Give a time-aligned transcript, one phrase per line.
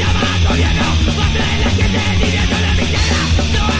[0.00, 1.98] llamando viejo Papeles que te
[2.60, 3.79] la miseria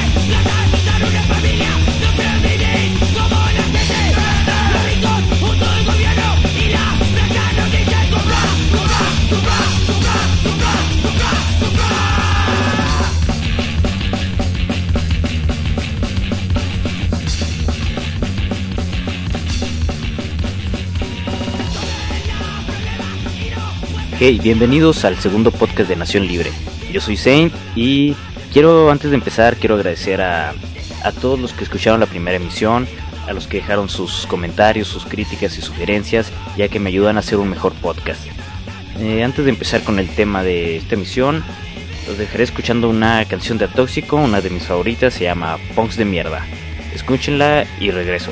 [24.30, 26.52] Hey, bienvenidos al segundo podcast de Nación Libre.
[26.92, 28.14] Yo soy Saint y
[28.52, 30.54] quiero, antes de empezar, quiero agradecer a,
[31.02, 32.86] a todos los que escucharon la primera emisión,
[33.26, 37.20] a los que dejaron sus comentarios, sus críticas y sugerencias, ya que me ayudan a
[37.20, 38.24] hacer un mejor podcast.
[39.00, 41.42] Eh, antes de empezar con el tema de esta emisión,
[42.06, 46.04] los dejaré escuchando una canción de Atóxico, una de mis favoritas, se llama Punks de
[46.04, 46.46] Mierda.
[46.94, 48.30] Escúchenla y regreso.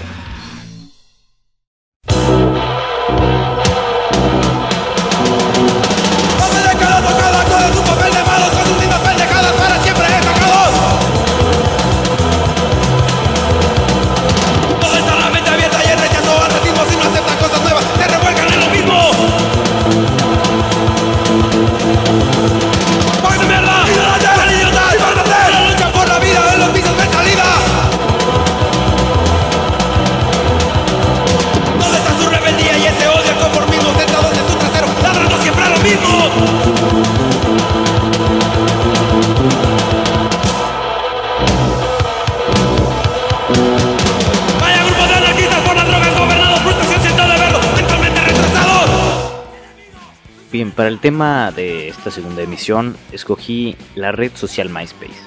[50.99, 55.21] El tema de esta segunda emisión escogí la red social MySpace.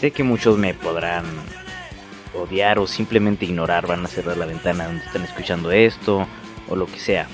[0.00, 1.26] Sé que muchos me podrán
[2.32, 6.26] odiar o simplemente ignorar, van a cerrar la ventana donde están escuchando esto
[6.66, 7.28] o lo que sea.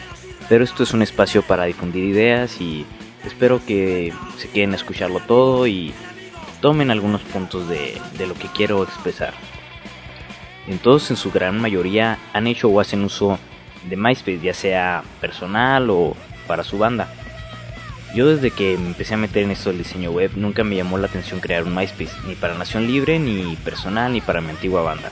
[0.49, 2.85] Pero esto es un espacio para difundir ideas y
[3.25, 5.95] espero que se queden a escucharlo todo y
[6.61, 9.35] tomen algunos puntos de, de lo que quiero expresar.
[10.67, 13.39] En todos en su gran mayoría han hecho o hacen uso
[13.89, 16.17] de MySpace, ya sea personal o
[16.49, 17.09] para su banda.
[18.15, 21.07] Yo desde que empecé a meter en esto del diseño web nunca me llamó la
[21.07, 25.11] atención crear un MySpace, ni para Nación Libre, ni personal, ni para mi antigua banda.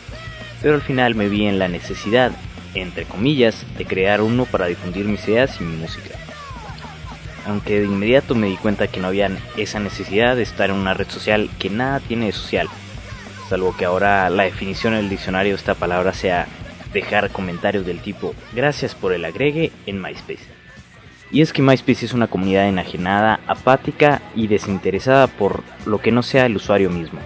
[0.61, 2.33] Pero al final me vi en la necesidad,
[2.75, 6.11] entre comillas, de crear uno para difundir mis ideas y mi música.
[7.47, 10.93] Aunque de inmediato me di cuenta que no había esa necesidad de estar en una
[10.93, 12.69] red social que nada tiene de social,
[13.49, 16.47] salvo que ahora la definición en el diccionario de esta palabra sea
[16.93, 20.60] dejar comentarios del tipo gracias por el agregue en MySpace.
[21.33, 26.25] Y es que MySpace es una comunidad enajenada, apática y desinteresada por lo que no
[26.25, 27.21] sea el usuario mismo.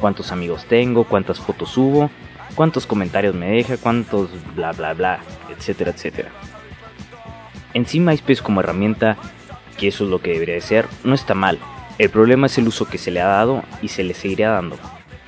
[0.00, 2.10] Cuántos amigos tengo, cuántas fotos subo,
[2.54, 5.18] cuántos comentarios me deja, cuántos bla bla bla,
[5.54, 6.30] etcétera, etcétera.
[7.74, 9.18] En sí MySpace como herramienta,
[9.76, 11.58] que eso es lo que debería de ser, no está mal.
[11.98, 14.78] El problema es el uso que se le ha dado y se le seguirá dando.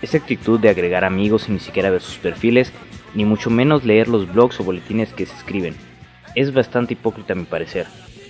[0.00, 2.72] Esa actitud de agregar amigos y ni siquiera ver sus perfiles,
[3.14, 5.76] ni mucho menos leer los blogs o boletines que se escriben.
[6.34, 7.86] Es bastante hipócrita a mi parecer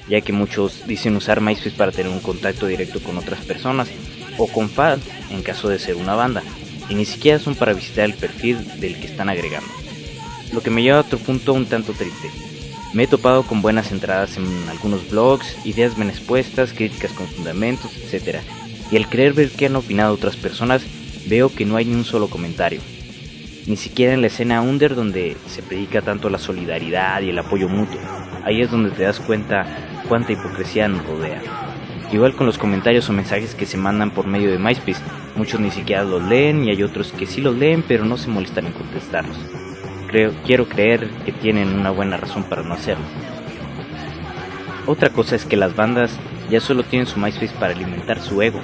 [0.08, 3.88] ya que muchos dicen usar MySpace para tener un contacto directo con otras personas
[4.38, 6.42] o con fans en caso de ser una banda,
[6.88, 9.70] y ni siquiera son para visitar el perfil del que están agregando.
[10.52, 12.30] Lo que me lleva a otro punto un tanto triste.
[12.92, 17.90] Me he topado con buenas entradas en algunos blogs, ideas bien expuestas, críticas con fundamentos,
[17.96, 18.38] etc.
[18.90, 20.82] Y al creer ver qué han opinado otras personas,
[21.26, 22.80] veo que no hay ni un solo comentario.
[23.66, 27.68] Ni siquiera en la escena under donde se predica tanto la solidaridad y el apoyo
[27.68, 27.98] mutuo.
[28.44, 29.66] Ahí es donde te das cuenta
[30.08, 31.42] cuánta hipocresía nos rodea.
[32.12, 35.02] Igual con los comentarios o mensajes que se mandan por medio de MySpace,
[35.36, 38.28] muchos ni siquiera los leen y hay otros que sí los leen pero no se
[38.28, 39.36] molestan en contestarlos.
[40.08, 43.04] Creo, quiero creer que tienen una buena razón para no hacerlo.
[44.86, 46.18] Otra cosa es que las bandas
[46.50, 48.60] ya solo tienen su MySpace para alimentar su ego,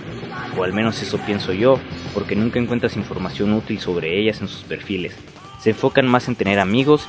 [0.56, 1.80] o al menos eso pienso yo,
[2.14, 5.16] porque nunca encuentras información útil sobre ellas en sus perfiles.
[5.60, 7.08] Se enfocan más en tener amigos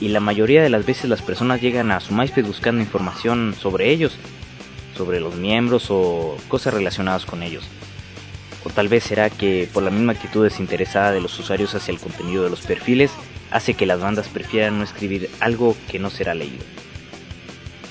[0.00, 3.90] y la mayoría de las veces las personas llegan a su MySpace buscando información sobre
[3.90, 4.16] ellos,
[4.96, 7.64] sobre los miembros o cosas relacionadas con ellos.
[8.64, 12.00] O tal vez será que por la misma actitud desinteresada de los usuarios hacia el
[12.00, 13.12] contenido de los perfiles,
[13.50, 16.64] hace que las bandas prefieran no escribir algo que no será leído.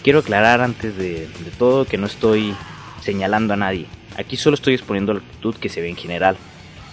[0.04, 2.56] Quiero aclarar antes de, de todo que no estoy
[3.02, 3.86] señalando a nadie.
[4.18, 6.38] Aquí solo estoy exponiendo la actitud que se ve en general,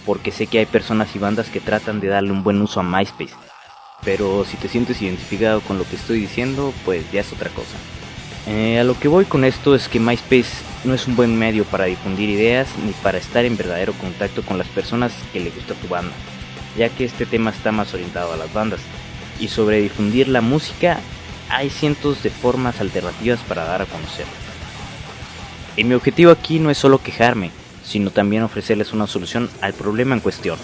[0.05, 2.83] porque sé que hay personas y bandas que tratan de darle un buen uso a
[2.83, 3.46] MySpace.
[4.03, 7.77] Pero si te sientes identificado con lo que estoy diciendo, pues ya es otra cosa.
[8.47, 11.65] Eh, a lo que voy con esto es que MySpace no es un buen medio
[11.65, 15.73] para difundir ideas ni para estar en verdadero contacto con las personas que le gusta
[15.73, 16.13] tu banda,
[16.77, 18.79] ya que este tema está más orientado a las bandas.
[19.39, 20.99] Y sobre difundir la música,
[21.49, 24.25] hay cientos de formas alternativas para dar a conocer.
[25.75, 27.51] Y mi objetivo aquí no es solo quejarme,
[27.83, 30.57] sino también ofrecerles una solución al problema en cuestión.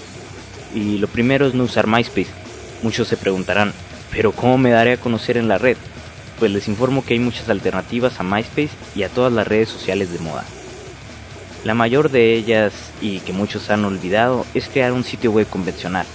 [0.73, 2.42] Y lo primero es no usar MySpace.
[2.83, 3.71] Muchos se preguntarán,
[4.11, 5.77] ¿pero cómo me daré a conocer en la red?
[6.37, 10.11] Pues les informo que hay muchas alternativas a MySpace y a todas las redes sociales
[10.11, 10.43] de moda.
[11.63, 16.05] La mayor de ellas, y que muchos han olvidado, es crear un sitio web convencional.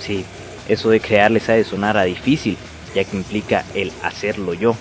[0.00, 0.24] Sí,
[0.68, 2.56] eso de crearles ha de sonar a difícil,
[2.92, 4.74] ya que implica el hacerlo yo.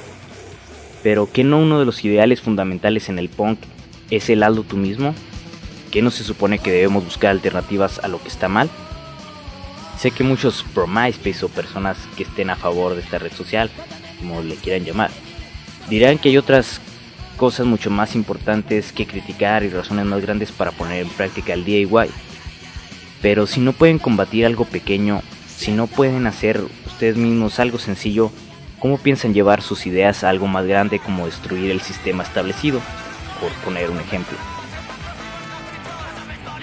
[1.03, 3.59] Pero ¿qué no uno de los ideales fundamentales en el punk
[4.09, 5.13] es el hazlo tú mismo?
[5.91, 8.67] ¿Qué no se supone que debemos buscar alternativas a lo que está mal?
[9.99, 13.69] Sé que muchos pro MySpace o personas que estén a favor de esta red social,
[14.17, 15.11] como le quieran llamar,
[15.89, 16.79] dirán que hay otras
[17.35, 21.65] cosas mucho más importantes que criticar y razones más grandes para poner en práctica el
[21.65, 22.09] DIY.
[23.21, 25.21] Pero si no pueden combatir algo pequeño,
[25.53, 28.31] si no pueden hacer ustedes mismos algo sencillo,
[28.79, 32.79] ¿cómo piensan llevar sus ideas a algo más grande como destruir el sistema establecido?
[33.41, 34.37] Por poner un ejemplo.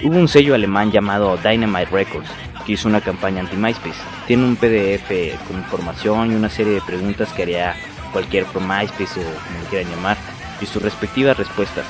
[0.03, 4.01] Hubo un sello alemán llamado Dynamite Records que hizo una campaña anti-MySpace.
[4.27, 5.09] Tiene un PDF
[5.47, 7.75] con información y una serie de preguntas que haría
[8.11, 10.17] cualquier pro MySpace o como lo quieran llamar
[10.61, 11.85] y sus respectivas respuestas.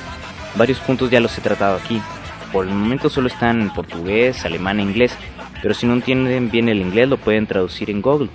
[0.54, 2.00] Varios puntos ya los he tratado aquí.
[2.52, 5.12] Por el momento solo están en portugués, alemán e inglés,
[5.60, 8.30] pero si no entienden bien el inglés lo pueden traducir en Google.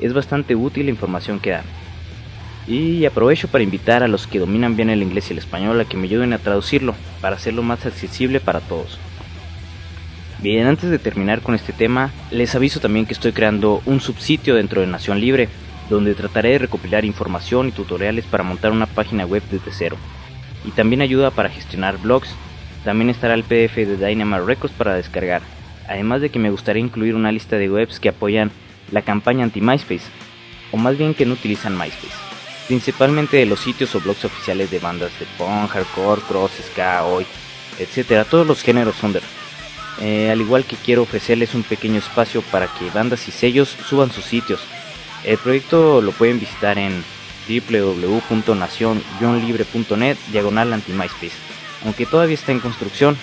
[0.00, 1.64] Es bastante útil la información que dan.
[2.68, 5.84] Y aprovecho para invitar a los que dominan bien el inglés y el español a
[5.84, 8.98] que me ayuden a traducirlo, para hacerlo más accesible para todos.
[10.42, 14.56] Bien, antes de terminar con este tema, les aviso también que estoy creando un subsitio
[14.56, 15.48] dentro de Nación Libre,
[15.88, 19.96] donde trataré de recopilar información y tutoriales para montar una página web desde cero.
[20.64, 22.34] Y también ayuda para gestionar blogs.
[22.82, 25.42] También estará el PDF de Dynamite Records para descargar.
[25.88, 28.50] Además de que me gustaría incluir una lista de webs que apoyan
[28.90, 30.10] la campaña anti-MySpace,
[30.72, 32.16] o más bien que no utilizan MySpace.
[32.66, 37.24] Principalmente de los sitios o blogs oficiales de bandas de punk, hardcore, cross, ska, oi,
[37.78, 39.22] etcétera, todos los géneros under.
[40.00, 44.10] Eh, al igual que quiero ofrecerles un pequeño espacio para que bandas y sellos suban
[44.10, 44.60] sus sitios,
[45.24, 47.04] el proyecto lo pueden visitar en
[47.48, 51.36] www.nacion-libre.net diagonal anti-MySpace,
[51.84, 53.18] aunque todavía está en construcción,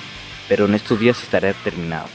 [0.47, 2.07] pero en estos días estará terminado.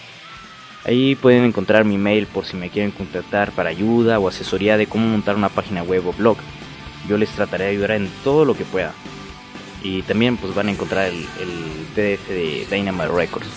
[0.85, 4.87] Ahí pueden encontrar mi mail por si me quieren contactar para ayuda o asesoría de
[4.87, 6.37] cómo montar una página web o blog.
[7.09, 8.93] Yo les trataré de ayudar en todo lo que pueda.
[9.83, 13.49] Y también pues van a encontrar el, el PDF de Dynamite Records.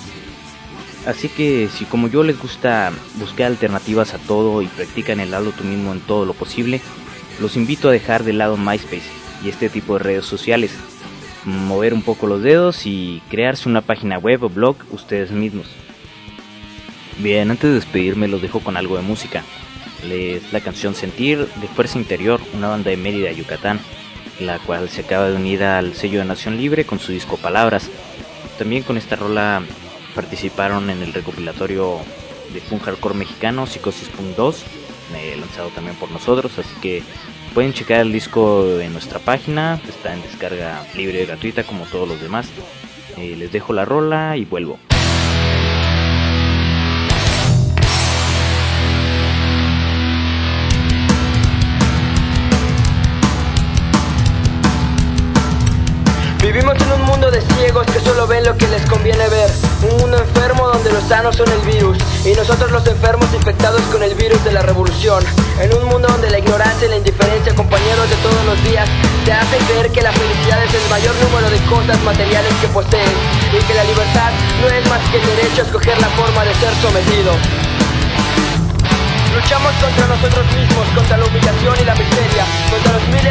[1.08, 5.52] Así que si como yo les gusta buscar alternativas a todo y practican el lado
[5.52, 6.82] tú mismo en todo lo posible,
[7.40, 9.10] los invito a dejar de lado MySpace
[9.42, 10.72] y este tipo de redes sociales,
[11.46, 15.68] mover un poco los dedos y crearse una página web o blog ustedes mismos.
[17.20, 19.46] Bien, antes de despedirme los dejo con algo de música.
[20.06, 23.80] Les la canción Sentir de Fuerza Interior, una banda de Mérida, Yucatán,
[24.42, 27.90] la cual se acaba de unir al sello de Nación Libre con su disco Palabras.
[28.58, 29.64] También con esta rola
[30.18, 32.00] participaron en el recopilatorio
[32.52, 34.64] de punk hardcore mexicano Psicosis Punk 2,
[35.40, 37.04] lanzado también por nosotros, así que
[37.54, 42.08] pueden checar el disco en nuestra página, está en descarga libre y gratuita como todos
[42.08, 42.50] los demás.
[43.18, 44.80] Eh, les dejo la rola y vuelvo.
[58.28, 59.50] Ven lo que les conviene ver.
[59.90, 64.04] Un mundo enfermo donde los sanos son el virus y nosotros los enfermos infectados con
[64.04, 65.24] el virus de la revolución.
[65.62, 68.88] En un mundo donde la ignorancia y la indiferencia, compañeros de todos los días,
[69.24, 73.16] te hacen creer que la felicidad es el mayor número de cosas materiales que posees
[73.54, 74.32] y que la libertad
[74.62, 77.32] no es más que el derecho a escoger la forma de ser sometido.
[79.36, 82.27] Luchamos contra nosotros mismos, contra la humillación y la miseria,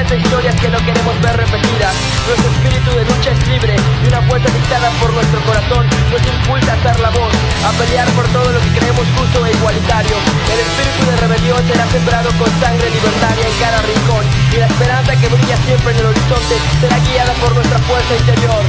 [0.09, 1.95] de historias que no queremos ver repetidas.
[2.27, 6.71] Nuestro espíritu de lucha es libre y una fuerza dictada por nuestro corazón nos impulsa
[6.71, 7.33] a alzar la voz,
[7.67, 10.17] a pelear por todo lo que creemos justo e igualitario.
[10.53, 15.17] El espíritu de rebelión será sembrado con sangre libertaria en cada rincón y la esperanza
[15.17, 18.63] que brilla siempre en el horizonte será guiada por nuestra fuerza interior.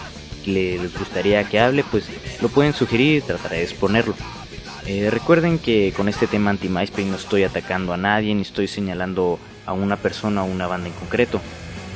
[0.51, 2.09] les gustaría que hable, pues
[2.41, 4.15] lo pueden sugerir y trataré de exponerlo.
[4.85, 9.39] Eh, recuerden que con este tema anti-MySpace no estoy atacando a nadie ni estoy señalando
[9.65, 11.39] a una persona o una banda en concreto,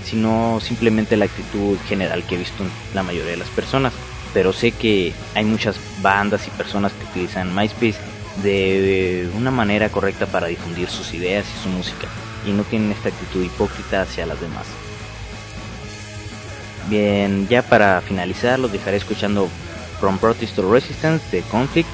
[0.04, 3.94] sino simplemente la actitud general que he visto en la mayoría de las personas.
[4.34, 7.98] Pero sé que hay muchas bandas y personas que utilizan MySpace
[8.42, 12.08] de una manera correcta para difundir sus ideas y su música
[12.46, 14.66] y no tienen esta actitud hipócrita hacia las demás.
[16.90, 19.50] Bien, ya para finalizar los dejaré escuchando
[20.00, 21.88] From Protest to Resistance de Conflict,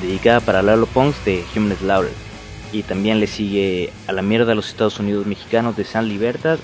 [0.00, 2.14] dedicada para Lalo Punks de Human Slaughter.
[2.72, 6.58] Y también le sigue a la mierda a los Estados Unidos mexicanos de San Libertad,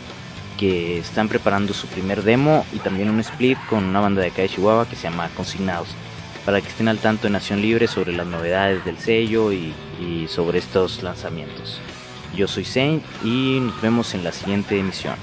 [0.58, 4.42] que están preparando su primer demo y también un split con una banda de acá
[4.42, 5.88] de Chihuahua que se llama Consignados,
[6.44, 10.26] para que estén al tanto en Nación Libre sobre las novedades del sello y, y
[10.28, 11.80] sobre estos lanzamientos.
[12.34, 15.16] Yo soy Saint y nos vemos en la siguiente emisión.